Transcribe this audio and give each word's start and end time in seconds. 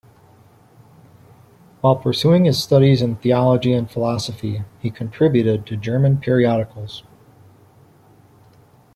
While 1.81 1.95
pursuing 1.97 2.45
his 2.45 2.57
studies 2.63 3.03
in 3.03 3.17
theology 3.17 3.71
and 3.73 3.87
philosophy, 3.87 4.63
he 4.79 4.89
contributed 4.89 5.67
to 5.67 5.77
German 5.77 6.17
periodicals. 6.17 7.03